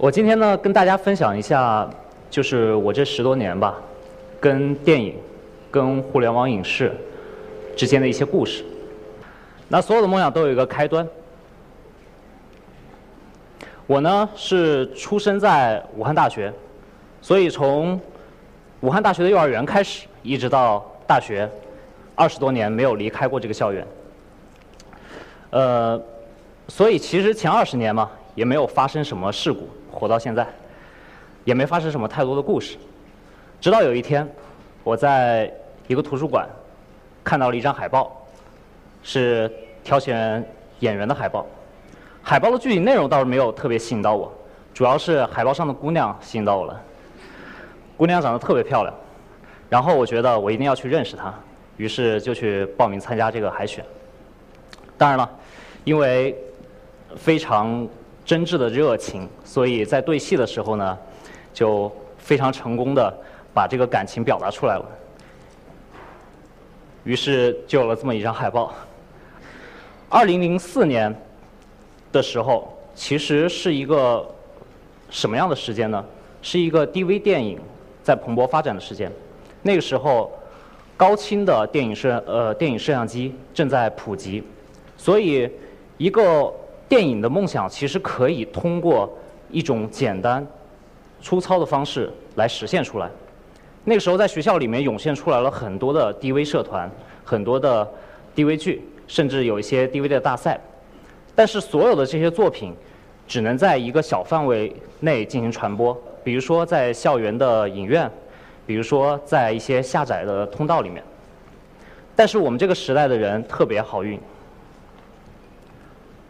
[0.00, 1.90] 我今天呢，跟大家分享一下，
[2.30, 3.74] 就是我这十多年吧，
[4.38, 5.16] 跟电影、
[5.72, 6.92] 跟互联网影视
[7.76, 8.64] 之间的一些故事。
[9.66, 11.04] 那所有的梦想都有一个开端。
[13.88, 16.52] 我呢是出生在武汉大学，
[17.20, 18.00] 所以从
[18.82, 21.50] 武汉大学的幼儿园开始，一直到大学，
[22.14, 23.84] 二十多年没有离开过这个校园。
[25.50, 26.00] 呃，
[26.68, 29.68] 所以其实前二十年嘛，也没有发生什么事故。
[29.98, 30.46] 活到现在，
[31.44, 32.78] 也没发生什么太多的故事。
[33.60, 34.26] 直到有一天，
[34.84, 35.52] 我在
[35.88, 36.48] 一个图书馆
[37.24, 38.16] 看到了一张海报，
[39.02, 39.50] 是
[39.82, 40.46] 挑选
[40.78, 41.44] 演员的海报。
[42.22, 44.32] 海报的具体内容倒是没有特别吸引到我，
[44.72, 46.80] 主要是海报上的姑娘吸引到我了。
[47.96, 48.94] 姑娘长得特别漂亮，
[49.68, 51.34] 然后我觉得我一定要去认识她，
[51.76, 53.84] 于是就去报名参加这个海选。
[54.96, 55.28] 当然了，
[55.82, 56.36] 因为
[57.16, 57.88] 非常。
[58.28, 60.98] 真挚的热情，所以在对戏的时候呢，
[61.54, 63.10] 就非常成功的
[63.54, 64.84] 把这个感情表达出来了。
[67.04, 68.74] 于是就有了这么一张海报。
[70.10, 71.10] 二零零四年
[72.12, 74.22] 的时候，其实是一个
[75.08, 76.04] 什么样的时间呢？
[76.42, 77.58] 是一个 DV 电影
[78.02, 79.10] 在蓬勃发展的时间。
[79.62, 80.30] 那个时候，
[80.98, 84.44] 高清的电影摄呃电影摄像机正在普及，
[84.98, 85.50] 所以
[85.96, 86.52] 一个。
[86.88, 89.12] 电影的梦想其实可以通过
[89.50, 90.46] 一种简单、
[91.20, 93.10] 粗糙的方式来实现出来。
[93.84, 96.90] 那个时候，在学校里面涌现出来了很多的 DV 社团，
[97.24, 97.86] 很多的
[98.34, 100.60] DV 剧，甚至有一些 DV 的大赛。
[101.34, 102.74] 但是，所有的这些作品
[103.26, 108.10] 只能在一个小范围内进行传播，比如说在校园的影院，
[108.66, 111.02] 比如说在一些下载的通道里面。
[112.16, 114.18] 但是，我们这个时代的人特别好运。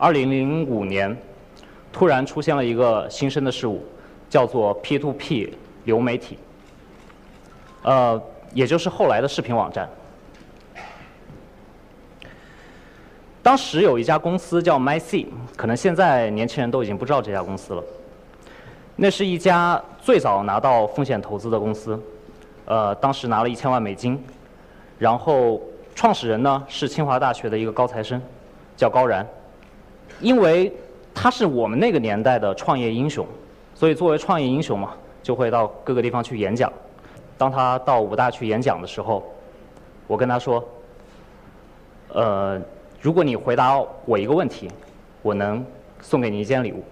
[0.00, 1.14] 二零零五年，
[1.92, 3.84] 突然出现了一个新生的事物，
[4.30, 5.52] 叫做 P to P
[5.86, 6.38] 流媒体，
[7.82, 8.22] 呃，
[8.54, 9.88] 也就是后来的视频网站。
[13.42, 15.26] 当时有一家公司叫 MyC，
[15.56, 17.82] 可能现在年轻人都已经不知道这家公司了。
[18.94, 22.00] 那是一家最早拿到风险投资的公司，
[22.66, 24.22] 呃，当时拿了一千万美金，
[24.96, 25.60] 然后
[25.96, 28.22] 创始人呢是清华大学的一个高材生，
[28.76, 29.26] 叫高然。
[30.20, 30.72] 因为
[31.14, 33.26] 他是我们那个年代的创业英雄，
[33.74, 36.72] 所以作为创业英雄嘛，就会到各个地方去演讲。
[37.36, 39.24] 当他到武大去演讲的时候，
[40.06, 40.64] 我跟他说
[42.12, 42.60] ：“呃，
[43.00, 44.68] 如果你回答我一个问题，
[45.22, 45.64] 我能
[46.00, 46.82] 送给你一件礼物，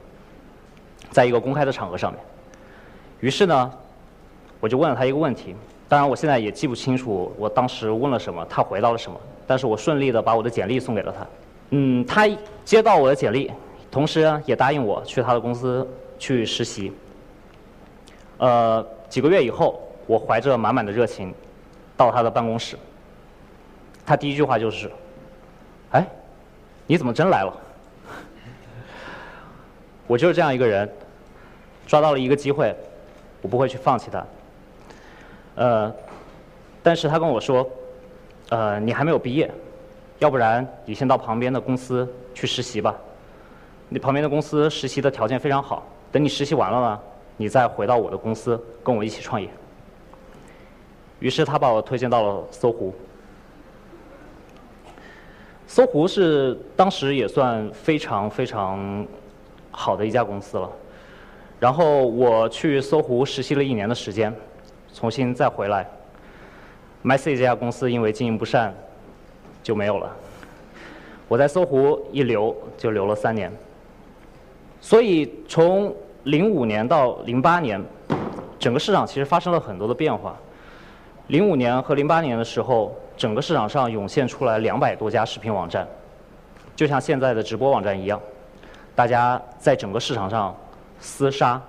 [1.11, 2.21] 在一个公开的场合上面。”
[3.19, 3.73] 于是呢，
[4.61, 5.57] 我就问了他一个问题。
[5.89, 11.27] 当然，我现在也记不清楚我当时问了什么，他回答了什么，但是我顺利的把我的简历送给了他。
[11.71, 12.29] 嗯，他
[12.65, 13.51] 接到我的简历，
[13.91, 15.87] 同时也答应我去他的公司
[16.19, 16.93] 去实习。
[18.39, 21.35] 呃，几个月以后，我怀着满满的热情
[21.97, 22.77] 到他的办公室。
[24.05, 24.91] 他第一句话就是
[25.91, 26.07] ：“哎，
[26.87, 27.53] 你怎么真来了？”
[30.07, 30.89] 我就是这样一个人，
[31.87, 32.73] 抓到了一个机会，
[33.43, 34.25] 我不会去放弃它。
[35.57, 35.93] 呃，
[36.83, 37.69] 但是他跟我说
[38.51, 39.51] ：“呃，你还没有毕业。”
[40.19, 42.95] 要不然你先到旁边的公司去实习吧，
[43.89, 45.87] 你旁边的公司实习的条件非常好。
[46.11, 47.01] 等你实习完了呢，
[47.37, 49.49] 你再回到我的公司跟我一起创业。
[51.19, 52.95] 于是他把我推荐到了搜狐。
[55.67, 59.07] 搜狐是当时也算非常非常
[59.71, 60.71] 好的一家公司了。
[61.59, 64.35] 然后我去搜狐实习了一年的时间，
[64.95, 65.87] 重新再回来。
[67.03, 68.75] MyC 这家公司因为经营不善。
[69.67, 70.09] 就没有了。
[71.27, 73.53] 我在搜狐一留就留了三年，
[74.81, 77.85] 所以从零五年到零八年，
[78.61, 80.37] 整个市场其实发生了很多的变化。
[81.27, 85.85] 零五年和零八年的时候，整个市场上涌现出来两百多家视频网站，
[86.77, 88.21] 就像现在的直播网站一样，
[88.95, 90.55] 大家在整个市场上
[91.03, 91.61] 厮杀，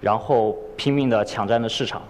[0.00, 2.00] 然后拼命的抢占着市场。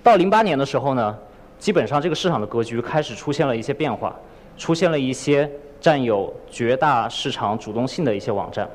[0.00, 1.18] 到零八年的时候呢？
[1.62, 4.16] 基本上，这个市场的格局开始出现了一些变化，
[4.58, 5.48] 出现了一些
[5.80, 8.68] 占有绝大市场主动性的一些网站。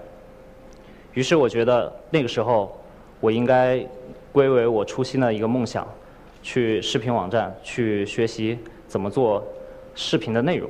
[1.13, 2.79] 于是，我觉得那个时候，
[3.19, 3.85] 我应该
[4.31, 5.85] 归为我初心的一个梦想，
[6.41, 8.57] 去视频网站去学习
[8.87, 9.45] 怎么做
[9.93, 10.69] 视频的内容。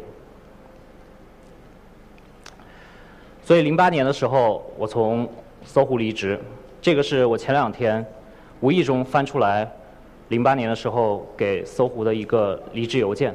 [3.43, 5.29] 所以，零八年的时候，我从
[5.63, 6.39] 搜狐离职。
[6.81, 8.03] 这个是我前两天
[8.61, 9.71] 无意中翻出来。
[10.29, 13.33] 零八年的时候给搜狐的一个离职邮件，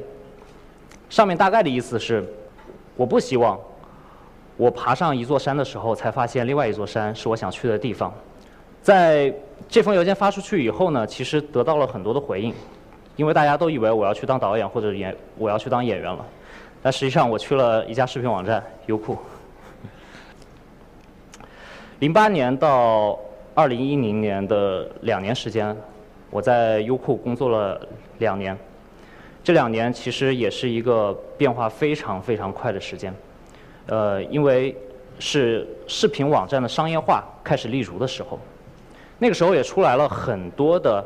[1.08, 2.24] 上面大概的意思是，
[2.96, 3.58] 我不希望
[4.56, 8.12] 我爬上一座山的时候，才发现另外一座山是我想去的地方。
[8.82, 9.32] 在
[9.68, 12.52] 这封邮件发出去以后呢，其实得到了很多的回应，
[13.16, 16.26] 因为大家都以为我要去当导演或者演，我要去当演员了。
[16.82, 19.16] 但实际上，我去了一家视频网站优酷。
[22.00, 23.16] 零八年到
[23.54, 25.76] 二零一零年的两年时间，
[26.32, 27.80] 我在优酷工作了
[28.18, 28.58] 两年。
[29.44, 33.14] 这两年其实也是一个变化非常非常快的时间，
[33.86, 34.74] 呃，因为
[35.18, 38.38] 是视频网站的商业化开始立足的时候，
[39.18, 41.04] 那个时候也出来了很多的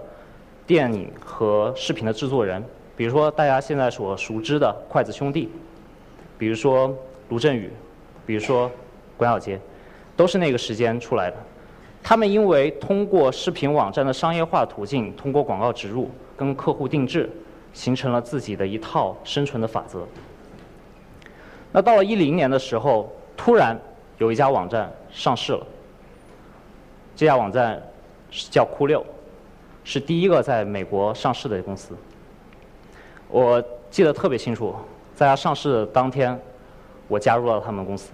[0.67, 2.63] 电影和视频的制作人，
[2.97, 5.51] 比如说大家现在所熟知的筷子兄弟，
[6.39, 6.97] 比如说
[7.31, 7.71] 卢振宇，
[8.25, 8.71] 比如说
[9.17, 9.61] 关晓杰。
[10.17, 11.37] 都是那个时间出来的，
[12.09, 17.29] 他们因为通过视频网站的商业化途径，通过广告植入跟客户定制，
[17.73, 20.07] 形成了自己的一套生存的法则。
[21.73, 23.77] 那到了一零年的时候，突然
[24.19, 25.67] 有一家网站上市了，
[27.17, 27.83] 这家网站
[28.31, 29.05] 是叫酷六，
[29.83, 31.93] 是第一个在美国上市的公司。
[33.27, 33.61] 我
[33.91, 34.73] 记得特别清楚，
[35.13, 36.41] 在它上市的当天，
[37.09, 38.13] 我加入了他们公司。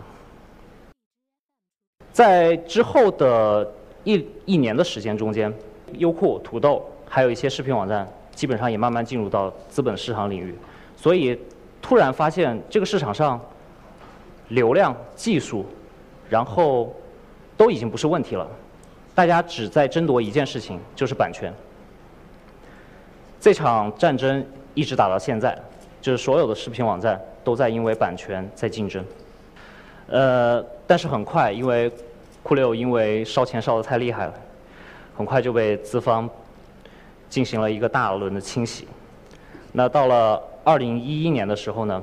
[2.11, 3.71] 在之后的
[4.05, 5.53] 一一年的时间中间，
[5.95, 10.55] 优酷、土豆还有一些视频网站，基本上也慢慢进入到资本市场领域。
[10.97, 11.39] 所以，
[11.81, 13.41] 突然发现这个市场上，
[14.49, 15.65] 流量、技术，
[16.29, 16.95] 然后
[17.57, 18.49] 都已经不是问题了。
[19.15, 21.53] 大家只在争夺一件事情，就是版权。
[23.41, 24.45] 这场战争
[24.75, 25.59] 一直打到现在，
[26.01, 29.05] 就是所有的视频网站都在因为版权在竞争。
[30.07, 31.91] 呃，但是很快，因为
[32.43, 34.35] 酷六因为烧钱烧得太厉害了，
[35.17, 36.29] 很快就被资方
[37.29, 38.89] 进行了一个大轮的清洗。
[39.73, 42.03] 那到了二零一一年的时候呢，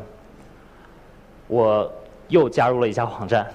[1.48, 1.92] 我
[2.30, 3.52] 又加入了一家网站，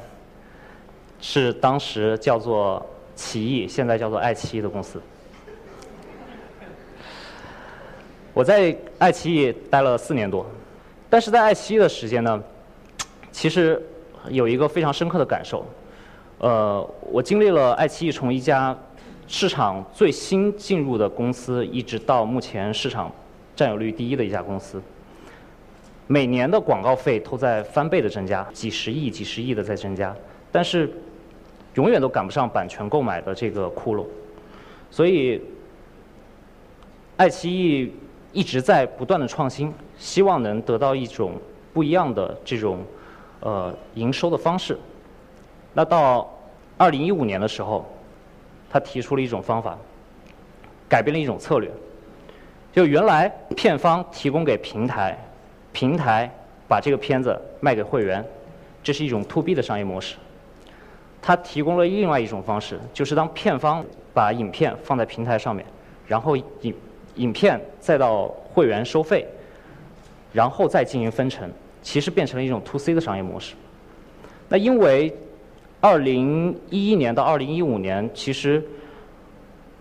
[1.20, 2.84] 是当时叫做
[3.14, 5.00] 奇艺，现在叫做爱奇艺的公司。
[8.32, 10.44] 我在爱奇艺待了四年多，
[11.08, 12.42] 但是在爱奇艺的时间呢，
[13.32, 13.82] 其实。
[14.30, 15.66] 有一个非常深刻的感受，
[16.44, 18.76] 呃，我经历了爱奇艺从一家
[19.26, 23.10] 市场最新进入的公司，一直到目前市场
[23.56, 24.78] 占有率第一的一家公司，
[26.06, 30.14] 每年的广告费都在翻倍的增加，几十亿、几十亿的在增加，
[30.52, 30.92] 但是
[31.76, 34.04] 永远都赶不上版权购买的这个窟窿，
[34.90, 35.40] 所以
[37.16, 37.90] 爱奇艺
[38.34, 41.32] 一直在不断的创新，希望能得到一种
[41.72, 42.80] 不一样的这种。
[43.40, 44.78] 呃，营收的方式。
[45.74, 46.33] 那到
[46.76, 47.84] 二零一五年的时候，
[48.70, 49.78] 他提出了一种方法，
[50.88, 51.70] 改变了一种策略。
[52.72, 55.16] 就原来片方提供给平台，
[55.72, 56.28] 平台
[56.66, 58.24] 把这个片子卖给会员，
[58.82, 60.16] 这是一种 to B 的商业模式。
[61.22, 65.64] 他提供了另外一种方式，就是当片方把影片放在平台上面，
[66.06, 66.74] 然后影
[67.14, 69.24] 影片再到会员收费，
[70.32, 71.48] 然后再进行分成。
[71.80, 73.54] 其实变成了一种 to C 的商业模式。
[74.48, 75.14] 那因为
[75.84, 78.64] 二零一一年到二零一五年，其实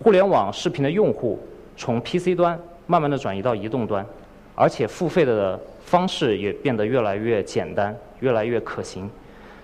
[0.01, 1.39] 互联网视频的用户
[1.77, 4.05] 从 PC 端慢慢的转移到移动端，
[4.53, 9.09] 而且付费的方式也变得越来越简单，越来越可行。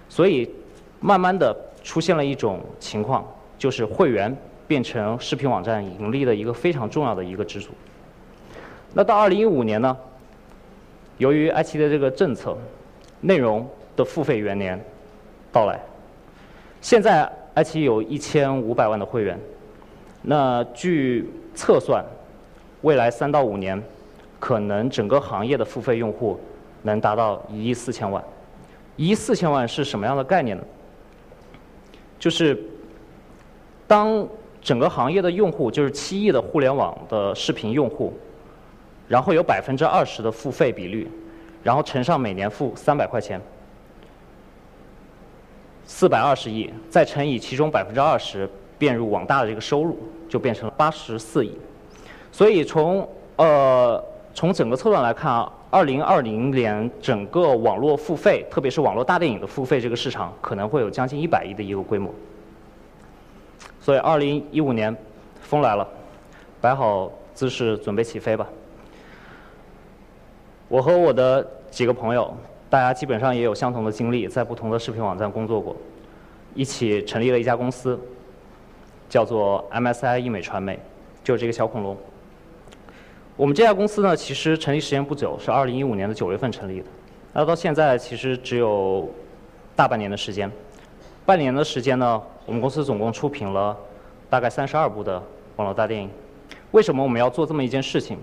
[0.07, 0.49] 所以
[1.01, 1.53] 慢慢的
[1.83, 3.27] 出现了一种情况，
[3.57, 4.33] 就是会员
[4.65, 7.71] 变成视频网站盈利的一个非常重要的一个支柱。
[8.93, 9.97] 那到二零一五年呢？
[11.17, 12.57] 由于爱奇艺的这个政策，
[13.19, 13.67] 内容
[13.97, 14.81] 的付费元年
[15.51, 15.77] 到来。
[16.81, 19.37] 现在爱奇艺有一千五百万的会员，
[20.21, 22.03] 那据测算，
[22.81, 23.81] 未来三到五年，
[24.39, 26.39] 可能整个行业的付费用户
[26.81, 28.23] 能达到一亿四千万。
[28.95, 30.63] 一亿四千万是什么样的概念呢？
[32.17, 32.57] 就是
[33.87, 34.27] 当
[34.61, 38.13] 整个行业的用户，就是七亿的互联网的视频用户。
[39.07, 41.09] 然后有百分之二十的付费比率，
[41.63, 43.41] 然后乘上每年付三百块钱，
[45.91, 49.97] 四百二十亿，再乘以其中百分之二十变入网大的这个收入，
[50.29, 51.51] 就变成了八十四亿。
[52.31, 62.13] 所以从呃从整个测算来看啊，二零二零年整个网络付费，特别是网络大电影的付费这个市场，可能会有将近一百亿的一个规模。
[63.81, 64.95] 所以二零一五年，
[65.41, 65.85] 风来了，
[66.61, 68.47] 摆好姿势准备起飞吧。
[70.67, 72.31] 我和我的几个朋友，
[72.69, 75.75] 大家基本上也有相同的经历，在不同的视频网站工作过，
[76.53, 77.99] 一起成立了一家公司，
[79.09, 80.79] 叫做 MSI 艺美传媒，
[81.23, 81.97] 就是这个小恐龙。
[83.35, 86.85] 我们这家公司呢，其实成立时间不久，是2015年的9月份成立的。
[87.33, 89.09] 那到现在其实只有
[89.75, 90.51] 大半年的时间。
[91.25, 93.75] 半年的时间呢，我们公司总共出品了
[94.29, 95.21] 大概三十二部的
[95.55, 96.09] 网络大电影。
[96.71, 98.17] 为什么我们要做这么一件事情？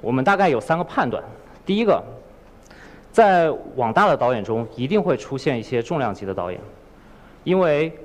[0.00, 1.22] 我们大概有三个判断。
[1.66, 2.02] 第一个，
[3.14, 6.60] 在网大的导演中，一定会出现一些重量级的导演，
[7.44, 7.96] 因为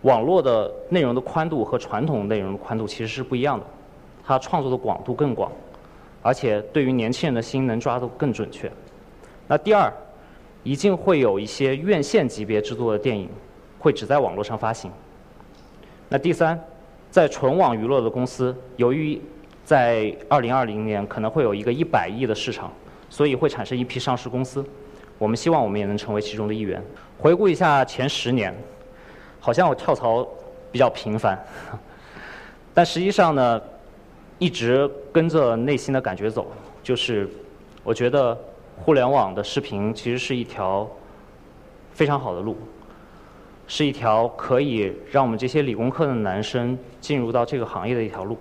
[0.00, 3.66] 网络的内容的宽度和传统内容的宽度其实是不一样的，
[4.24, 5.52] 它创作的广度更广，
[6.22, 8.72] 而且对于年轻人的心能抓得更准确。
[9.46, 9.92] 那第二，
[10.62, 13.28] 一定会有一些院线级别制作的电影。
[13.78, 14.90] 会只在网络上发行。
[16.06, 16.62] 那第三，
[17.10, 19.18] 在纯网娱乐的公司，由于
[19.64, 22.70] 在二零二零年可能会有一个一百亿的市场，
[23.10, 24.64] 所以会产生一批上市公司。
[25.18, 26.82] 我们希望我们也能成为其中的一员。
[27.18, 28.54] 回顾一下前十年，
[29.38, 30.26] 好像我跳槽
[30.72, 31.38] 比较频繁，
[32.72, 33.60] 但实际上呢，
[34.38, 36.50] 一直跟着内心的感觉走，
[36.82, 37.28] 就是
[37.84, 38.34] 我觉得
[38.78, 40.88] 互联网的视频其实是一条
[41.92, 42.56] 非常好的路。
[43.72, 48.36] 是一条可以让我们这些理工科的男生进入到这个行业的一条路，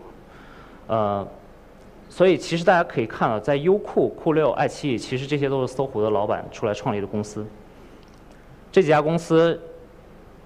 [0.87, 1.27] 呃，
[2.09, 7.45] 所以其实大家可以看到，在优酷、酷六、爱奇艺，其实这些都是搜狐的老板出来创立的公司。
[8.71, 9.59] 这几家公司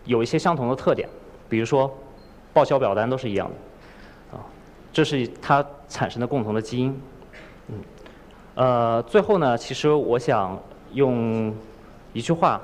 [0.05, 1.07] 有一些相同的特点，
[1.49, 1.91] 比如说
[2.53, 4.45] 报销表单都是一样的，啊，
[4.91, 7.01] 这是它产生的共同的基因。
[7.67, 7.75] 嗯，
[8.55, 11.53] 呃，最后呢，其实我想用
[12.11, 12.61] 一句话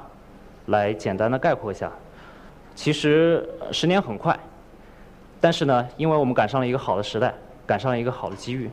[0.68, 1.92] 来简单的概括一下。
[2.76, 4.38] 其实十年很快，
[5.42, 7.34] 但是呢，因为我们赶上了一个好的时代，
[7.66, 8.70] 赶上了一个好的机遇，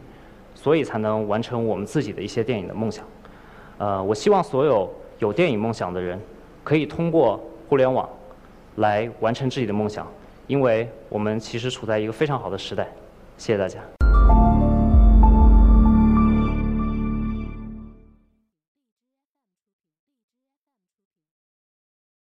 [0.56, 3.04] 所以才能完成我们自己的一些电影的梦想。
[3.78, 6.18] 呃，我希望所有有电影梦想的人，
[6.64, 8.08] 可以通过互联网
[8.76, 10.10] 来完成自己的梦想，
[10.46, 12.88] 因为我们其实处在一个非常好的时代。
[13.36, 13.95] 谢谢大家。